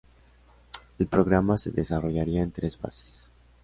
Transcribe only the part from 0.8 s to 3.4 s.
El programa se desarrollaría en tres fases.